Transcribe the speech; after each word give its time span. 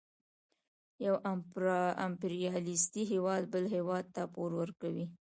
یو 1.05 1.15
امپریالیستي 2.05 3.03
هېواد 3.11 3.43
بل 3.53 3.63
هېواد 3.75 4.05
ته 4.15 4.21
پور 4.33 4.51
ورکوي 4.61 5.05